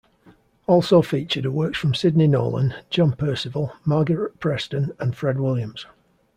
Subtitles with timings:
[0.65, 5.85] Also featured are works from Sidney Nolan, John Perceval, Margaret Preston and Fred Williams.